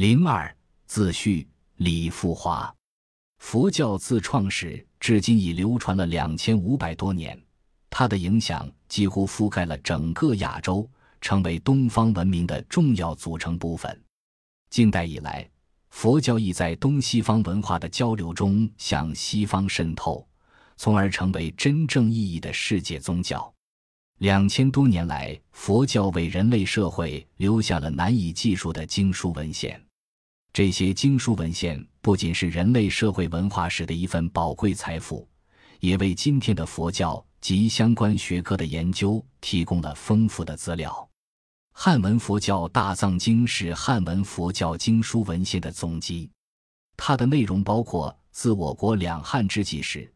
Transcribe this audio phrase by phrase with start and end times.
[0.00, 0.56] 零二
[0.86, 1.46] 自序
[1.76, 2.74] 李富华，
[3.36, 7.38] 佛教自创始至今已流传了两千五百多年，
[7.90, 10.90] 它的影响几乎覆盖了整个亚洲，
[11.20, 14.02] 成为东方文明的重要组成部分。
[14.70, 15.46] 近代以来，
[15.90, 20.26] 佛教亦在东西方文化的交流中向西方渗透，
[20.78, 23.52] 从而成为真正意义的世界宗教。
[24.20, 29.78] 两千多年来，佛教为人类社会留下了难以计数的经书文献。
[30.52, 35.26] 这些经书文献不仅是人类社会文化史的一份宝贵财富，
[35.78, 41.08] 也为今天的佛教及相关学科的研究提供了丰富的资料。
[41.72, 46.28] 汉文佛教大藏经是汉文佛教经书文献的总集，
[46.96, 50.12] 它的内容包括自我国两汉之际时，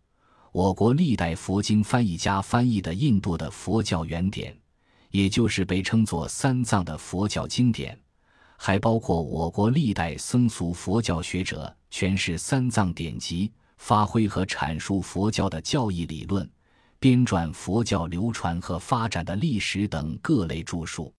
[0.50, 4.54] 我国历代佛经翻译家翻译的印度的佛教原典，
[5.10, 7.96] 也就是被称作三藏的佛教经典。
[8.66, 16.50] 还包括我国历代僧俗佛教学者诠释三藏典籍、发挥和阐述佛教的教义理论、
[16.98, 21.12] 编撰佛教流传和发展的历史等各类著述。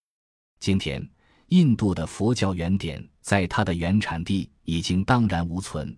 [0.59, 1.07] 今天，
[1.49, 5.95] 印度的佛教原典在它的原产地已经荡然无存，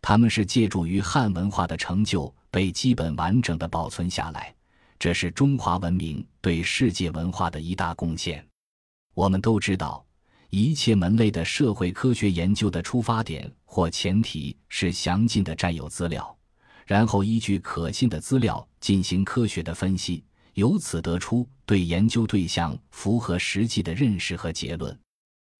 [0.00, 4.54] 他们是借助于汉文化的成就被基本完整的保存下来，
[4.98, 8.42] 这是中华文明对世界文化的一大贡献。
[9.12, 10.05] 我们都知道。
[10.56, 16.34] 一切门类的社会科学研究的出发点或前提是详尽的占有资料，
[16.86, 24.98] 然后依据可信的资料进行科学的分析，由此得出对研究对象符合实际的认识和结论。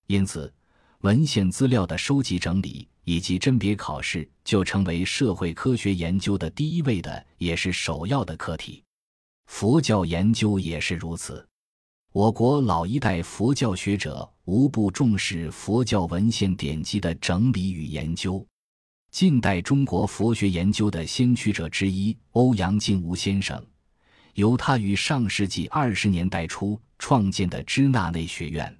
[0.07, 0.51] 因此，
[1.01, 8.83] 文献资料的收集整理以及甄别考试就成为社会科学研究的第一位的，也是首要的课题。
[9.45, 11.47] 佛教研究也是如此。
[12.17, 18.43] 我国老一代佛教学者无不重视佛教文献典籍的整理与研究。
[19.11, 23.63] 近代中国佛学研究的先驱者之一欧阳靖无先生，
[24.33, 28.75] 由他于上世纪二十年代初创建的支那内学院，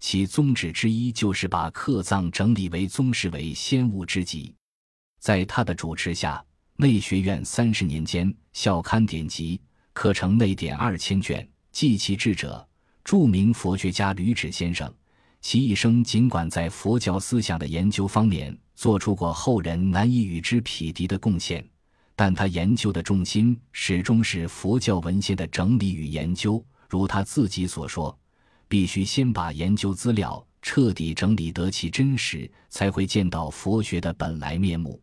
[0.00, 4.52] 其宗旨之一就是把刻藏整理为宗室为先物之极。
[5.20, 9.60] 在他的主持下，内学院三十年间校刊典籍、
[9.92, 12.66] 课程内典二千卷，记其智者。
[13.10, 14.88] 著名佛学家吕祉先生，
[15.40, 21.68] 其一生尽管在佛教思想的研究方面做出过后人难以与之匹敌的贡献，
[22.14, 26.64] 但他研究的重心始终是佛教文献的整理与研究。
[26.88, 28.16] 如他自己所说
[28.70, 35.02] ：“必须先把研究资料彻底整理得其真实，才会见到佛学的本来面目。”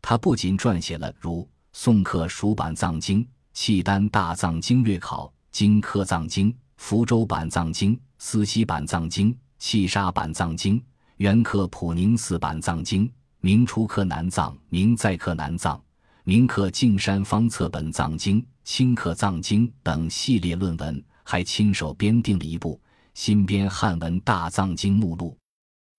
[0.00, 1.42] 他不仅撰写了如
[1.74, 3.20] 《宋刻蜀版藏经》
[3.52, 6.50] 《契丹大藏经略考》《金科藏经》。
[6.76, 10.82] 福州版藏经、思溪版藏经、契沙版藏经、
[11.16, 15.82] 元刻普宁寺版藏经、明初刻南藏、明再刻南藏、
[16.24, 22.80] 明刻径山方册本藏经、清刻藏经等系列论文，还亲手编订了一部
[23.14, 25.36] 新编汉文大藏经目录。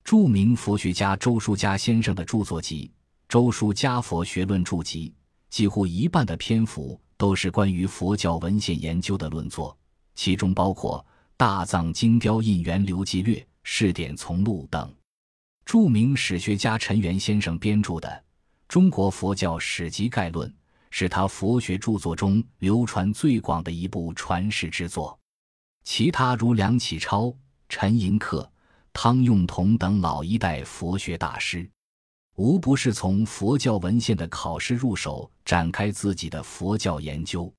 [0.04, 2.92] 著名佛学家周书家先生的著作集
[3.28, 5.10] 《周书家佛学论著集》，
[5.50, 9.76] 几乎一半的篇幅都是关于佛教文献研究的论作。
[10.16, 11.06] 其中包括
[11.38, 14.94] 《大藏经雕印源流记略》《试点从录》等。
[15.66, 18.08] 著名史学家陈元先生编著的
[18.68, 20.50] 《中国佛教史籍概论》
[20.90, 25.18] 是他佛学著作中流传最广的一部传世之作。
[25.84, 27.36] 其他如梁启超、
[27.68, 28.48] 陈寅恪、
[28.94, 31.70] 汤用彤等老一代佛学大师，
[32.38, 37.54] 无不是从佛教文献的考试入手，展开自己的佛教研究。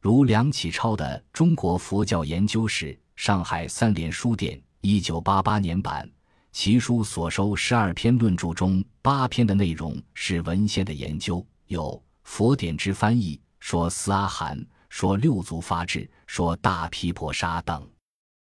[0.00, 6.08] 如梁启超的《中国佛教研究史》，上海三联书店一九八八年版。
[6.52, 17.84] 其书所收十二篇论著中，八篇的内容是文献的研究，有佛典之翻译，说四阿含，说六祖发智，说大毗婆沙等。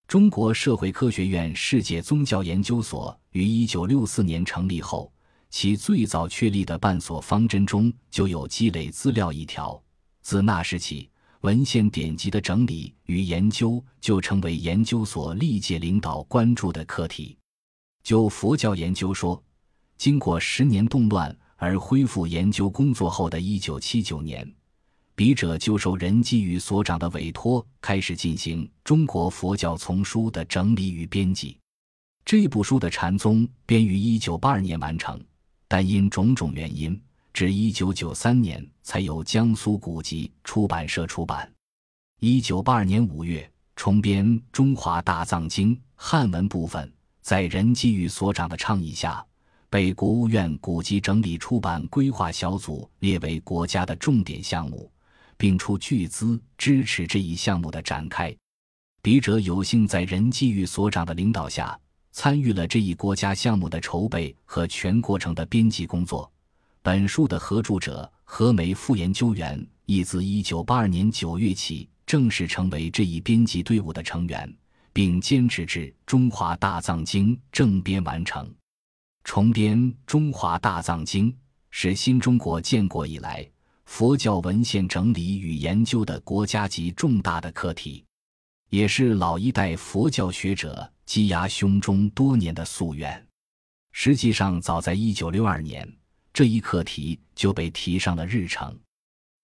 [0.08, 5.12] 中国社会科学院世界宗教研究所于一九六四年成立后，
[5.50, 9.78] 其最早确立的办所方针中就有积累资料一条。
[10.22, 11.10] 自那时起。
[11.44, 17.36] 文献典籍的整理与研究就成为研究所历届领导关注的课题。
[18.02, 19.42] 就佛教研究说，
[19.98, 24.50] 经过十年动乱而恢复研究工作后的一九七九年，
[25.14, 31.58] 笔者就受任基宇所长的委托，开始进行《中国佛教丛书》的整理与编辑。
[32.24, 35.22] 这部书的禅宗编于一九八二年完成，
[35.68, 36.98] 但因种种原因。
[37.34, 41.52] 至一九九三年，才由江苏古籍出版社出版。
[42.20, 46.90] 一九八二年五月，重编《中华大藏经》汉文部分，
[47.22, 49.26] 在任继玉所长的倡议下，
[49.68, 54.88] 被国务院古籍整理出版规划小组列为国家的重点项目，
[55.36, 58.32] 并出巨资支持这一项目的展开。
[59.02, 61.76] 笔者有幸在任继玉所长的领导下，
[62.12, 66.30] 参与了这一国家项目的筹备和全过程的编辑工作。
[66.84, 74.54] 本书的合著者何梅副研究员亦自1982年9月起正式成为这一编辑队伍的成员，
[74.92, 78.54] 并坚持至《中华大藏经》正编完成。
[79.24, 81.32] 重编《中华大藏经》
[81.70, 83.50] 是新中国建国以来
[83.86, 88.04] 佛教文献整理与研究的国家级重大的课题。
[88.68, 93.26] 也是老一代佛教学者积压胸中多年的夙愿。
[93.92, 95.90] 实际上，早在一九六二年，
[96.34, 98.76] 这一课题就被提上了日程。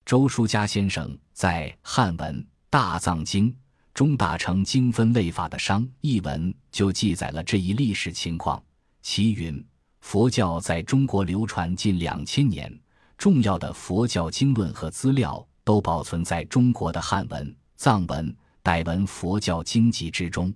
[0.04, 3.54] 周书家先生在《汉文大藏经
[3.94, 8.60] 中大成经分类法的商》一文就记载了这一历史情况。
[9.02, 9.64] 其云：
[10.00, 12.76] 佛教在中国流传近两千年，
[13.16, 18.37] 重要的佛教经论和资料都保存在中国的汉文、藏文。
[18.64, 20.52] 傣文佛教经籍之中，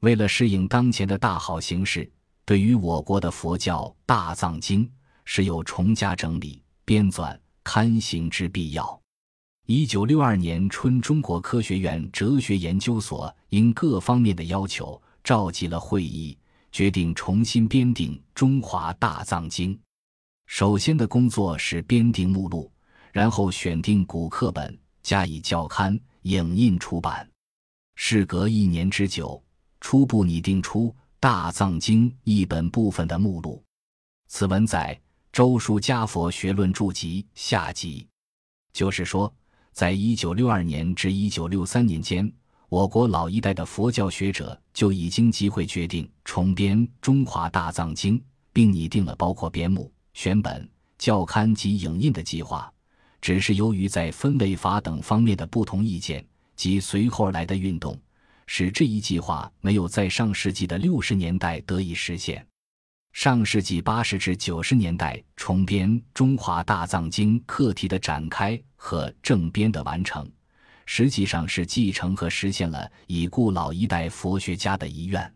[0.00, 2.10] 为了适应当前的大好形势，
[2.46, 4.90] 对于我国的佛教大藏经
[5.30, 8.98] 是有重加整理、编纂、刊行之必要。
[9.66, 16.36] 一九六二年春，中国科学院哲学研究所因各方面的要求，召集了会议，
[16.72, 19.74] 决定重新编订《中华大藏经》。
[20.46, 22.72] 首先的工作是编订目录，
[23.12, 26.00] 然后选定古课本，加以校刊。
[26.22, 27.30] 影印出版，
[27.94, 29.42] 事隔一年之久，
[29.80, 30.88] 初步拟定出
[31.20, 33.62] 《大藏经》一本部分的目录。
[34.26, 34.94] 此文在
[35.38, 38.04] 《周书家佛学论著集》下集。
[38.72, 39.32] 就是说，
[39.70, 42.28] 在一九六二年至一九六三年间，
[42.68, 48.18] 我国老一代的佛教学者就已经集会决定重编《中华大藏经》，
[48.52, 50.68] 并拟定了包括编目、选本、
[50.98, 52.68] 教刊及影印的计划。
[53.20, 56.26] 只是由于在分类法等方面的不同意见
[56.56, 57.96] 及随后而来的运动，
[58.48, 62.44] 使这一计划没有在上世纪的六十年代得以实现。
[63.20, 70.30] 上世纪八十至九十年代重编《中华大藏经》课题的展开和正编的完成，
[70.86, 75.20] 实际上是继承和实现了已故老一代佛学家的遗愿。《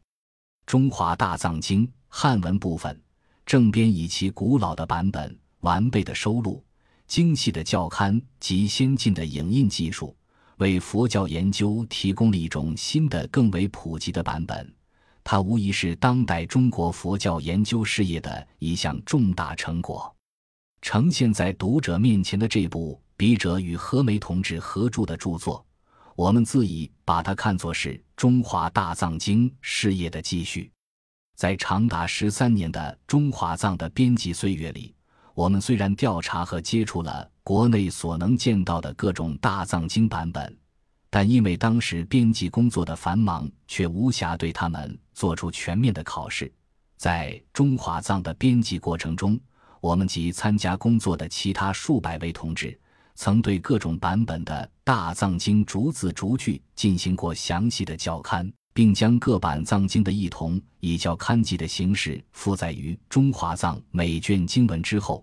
[0.65, 3.03] 中华大藏经》汉文部分
[3.45, 6.65] 正编以其古老的版本、完备的收录。
[7.09, 10.17] 精细的校刊及先进的影印技术，
[10.59, 14.73] 为佛教研究提供了一种新的、更为普及的版本。
[15.25, 20.15] 它无疑是当代中国佛教研究事业的一项重大成果。
[20.81, 25.65] 呈现在读者面前的这部笔者与何梅同志合著的著作，
[26.17, 30.71] 我们自以把它看作是中华大藏经事业的继续。
[31.37, 34.95] 在长达十三年的中华藏的编辑岁月里。
[35.35, 40.55] 我们虽然调查和接触了国内所能见到的各种大藏经版本，
[41.15, 46.51] 但因为当时编辑工作的繁忙，却无暇对他们做出全面的考试。
[46.97, 49.39] 在中华藏的编辑过程中，
[49.83, 52.81] 我们及参加工作的其他数百位同志，
[53.15, 58.51] 曾对各种版本的大藏经逐字逐句进行过详细的校勘。
[58.75, 65.23] 并将各版藏经的异同以较刊集的形式附载于中华藏每卷经文之后，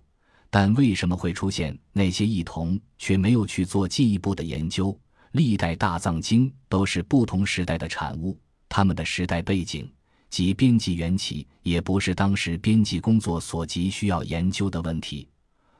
[0.50, 4.96] 但为什么会出现那些异同，却没有去做进一步的研究？
[5.32, 9.90] 历代大藏经都是不同时代的产物，他们的时代背景
[10.28, 15.28] 及编辑缘起，也不是当时编辑工作所急需要研究的问题。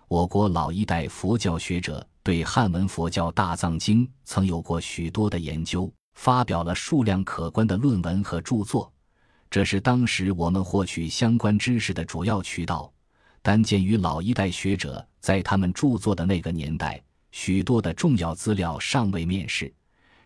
[0.08, 5.92] 我国老一代佛教学者对汉文佛教大藏经曾有过许多的研究。
[6.14, 8.92] 发表了数量可观的论文和著作，
[9.48, 12.92] 这是当时我们获取相关知识的主要渠道。
[13.40, 19.72] 但鉴于老一代学者在他们著作的那个年代，许多的重要资料尚未面世，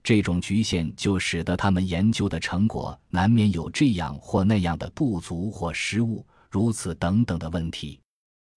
[0.02, 8.00] 这种局限就使得他们研究的成果难免有这样或那样的不足或失误，如此等等的问题，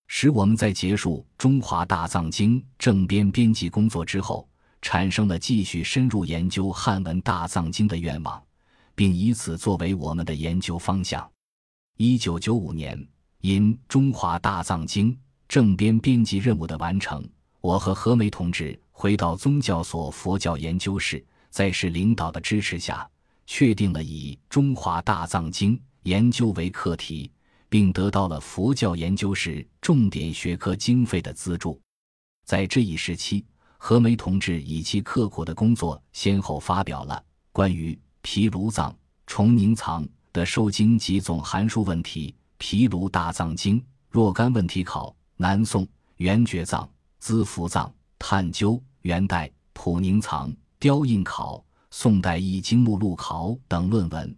[0.08, 4.48] 使我们在结束《中华大藏经》正编编辑工作之后。
[4.80, 8.42] 产生了继续深入研究汉文大藏经的愿望，
[8.94, 11.30] 并以此作为我们的研究方向。
[11.98, 13.06] 一九九五年，
[13.42, 15.12] 因《中华大藏经》
[15.50, 17.28] 正编编辑任务的完成，
[17.68, 23.06] 我和何梅同志回到宗教所佛教研究室，在市领导的支持下，
[23.46, 27.30] 确定了以《中华大藏经》研究为课题，
[27.68, 31.78] 并得到了佛教研究室重点学科经费的资助。
[32.46, 33.46] 在这一时期。
[33.80, 38.98] 何梅同志以其刻苦的工作，先后发表了关于毗卢藏、
[39.28, 54.36] 崇宁藏、的受经及总函数问题，毗卢大藏经若干问题考，南宋元觉藏、资福藏探究，元代普宁藏雕印考，宋代易经目录考等论文。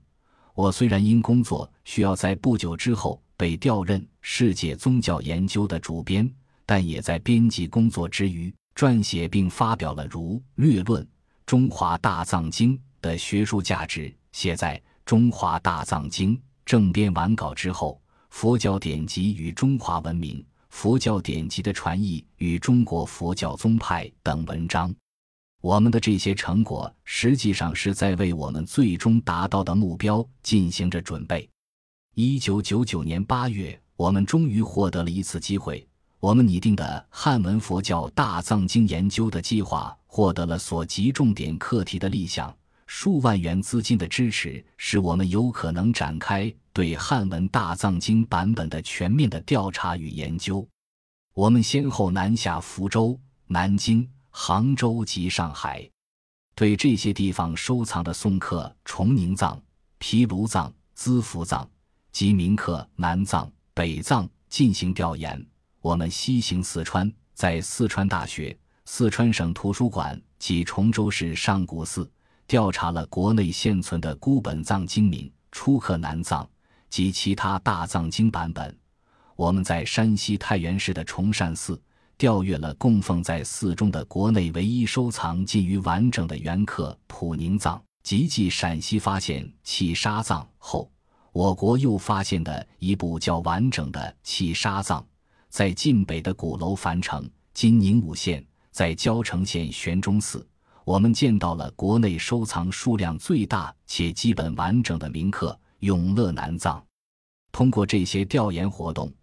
[0.53, 6.29] 我虽然因工作需要在不久之后被调任世界宗教研究的主编，
[6.65, 11.07] 但也在编辑工作之余撰写并发表了如《略论
[11.45, 14.13] 中华大藏经》的学术价值。
[14.31, 20.35] 写在《中华大藏经》正编完稿之后，《佛教典籍与中华文明》
[20.69, 24.93] 《佛教典籍的传译与中国佛教宗派》等文章。
[25.61, 31.49] 我们的这些成果，实际上是在为我们最终达到的目标进行着准备。
[32.15, 35.85] 一九九九年八月，我们终于获得了一次机会。
[36.21, 42.55] 我们拟定的汉文佛教大藏经研究的计划，获得了所及重点课题的立项。
[42.91, 50.67] 数万元资金的支持，使我们有可能展开对汉文大藏经版本的全面的调查与研究。
[51.35, 54.09] 我们先后南下福州、南京。
[54.31, 55.89] 杭州及上海，
[56.55, 59.61] 对这些地方收藏的宋刻崇宁藏、
[59.97, 61.69] 毗卢藏、资福藏
[62.11, 65.45] 及明刻南藏、北藏进行调研。
[65.81, 68.55] 我们西行四川，在四川大学、
[68.85, 72.09] 四川省图书馆及崇州市上古寺
[72.49, 76.49] 调查了国内现存的孤本藏经名、初刻南藏
[76.89, 78.75] 及其他大藏经版本。
[79.35, 81.79] 我们在山西太原市的崇善寺。
[82.17, 90.91] 调阅了供奉在寺中的国内唯一收藏近于完整的原刻普宁藏，及继陕西发现契沙藏后，
[91.31, 95.05] 我国又发现的一部较完整的契沙藏，
[95.47, 100.45] 在晋北的鼓楼樊城（今宁武县）在交城县玄中寺，
[100.89, 106.83] 我们见到了国内收藏数量最大且基本完整的铭刻永乐南藏。
[107.51, 109.13] 通过这些调研活动。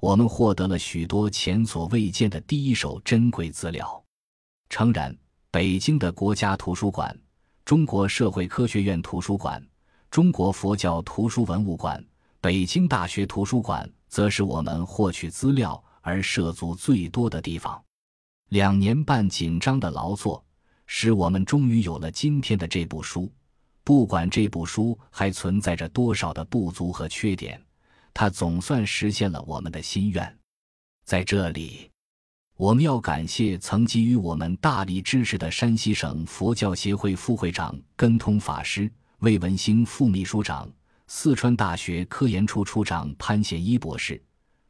[0.00, 4.04] 我们获得了许多前所未见的第一手珍贵资料。
[4.68, 5.16] 诚然，
[5.50, 7.18] 北京的国家图书馆、
[7.64, 9.66] 中国社会科学院图书馆、
[10.10, 12.04] 中国佛教图书文物馆、
[12.38, 17.82] 北京大学图书馆，则是我们获取资料而涉足最多的地方。
[18.50, 20.44] 两年半紧张的劳作，
[20.86, 23.30] 使我们终于有了今天的这部书。
[23.82, 27.60] 不管这部书还存在着多少的不足和缺点。
[28.16, 30.38] 它总算实现了我们的心愿，
[31.04, 31.90] 在这里，
[32.56, 38.88] 我们要感谢曾给予我们大力支持的山西省佛教协会副会长根通法师、
[39.18, 40.70] 魏文兴副秘书长、
[41.08, 44.22] 四川大学科研处处长潘显一博士、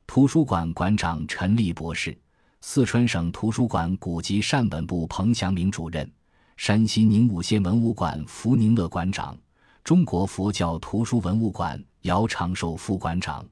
[0.06, 2.18] 图书馆馆长陈立博士、
[2.66, 6.10] 四川省图书馆古籍善本部彭祥明主任、
[6.56, 9.36] 山西宁武县文物馆福宁乐馆长。
[9.84, 13.46] 中国佛教图书文物馆姚长寿副馆长，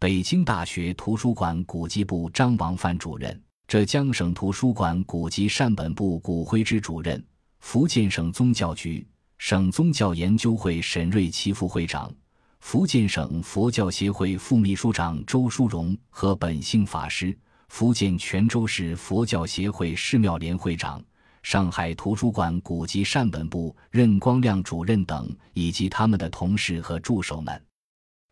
[0.00, 7.24] 北京大学图书馆古籍部张王范主任，浙江省图书馆古籍善本部古徽之主任，
[7.60, 9.06] 福建省宗教局、
[9.38, 12.12] 省宗教研究会沈瑞奇副会长，
[12.58, 17.34] 福建省佛教协会副秘书长周淑荣和本性法师，
[17.68, 21.02] 福建泉州市佛教协会寺庙联会长。
[21.42, 27.64] 上海图书馆古籍善本部任光亮主任等，以及他们的同事和助手们，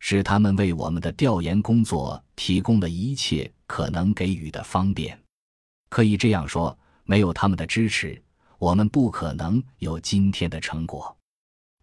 [0.00, 5.16] 是他们为我们的调研工作提供了一切可能给予的方便。
[5.88, 8.20] 可以这样说，没有他们的支持，
[8.58, 11.16] 我们不可能有今天的成果。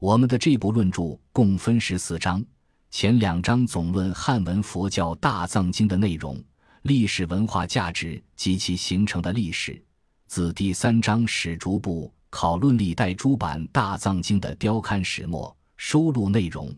[0.02, 2.44] 我们的这部论著共分十四章，
[2.90, 6.44] 前两章总论汉文佛教大藏经的内容、
[6.84, 9.84] 历史文化价值及其形成的历史。
[10.28, 16.74] 自第三章始逐步考论历代诸版大藏经的雕刊始末、收录内容，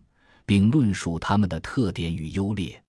[0.46, 2.84] 并论述它们的特点与优劣。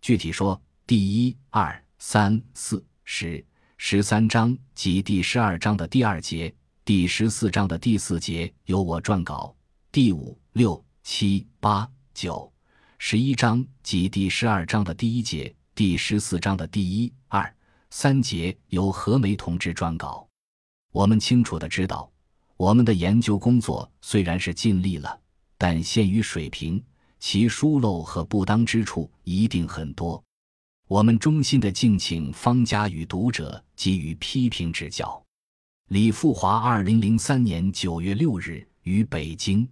[0.00, 3.44] 具体说，第一、二、三、四、十、
[3.76, 9.54] 十三章及第十二章的第二节、第十四章的第四节由我撰稿；
[9.90, 12.52] 第五、六、七、八、九、
[12.98, 17.54] 十一章及第十二章的第一节、第十四章的第一、二。
[17.90, 20.26] 三节由何梅同志撰稿。
[20.90, 22.10] 我们清楚的知道，
[22.56, 25.20] 我们的研究工作虽然是尽力了，
[25.58, 26.82] 但限于水平，
[27.20, 30.24] 其疏漏和不当之处一定很多。
[30.88, 35.22] 我们衷心的敬请方家与读者给予批评指教。
[35.88, 39.68] 李富华，二零零三年九月六日于北京。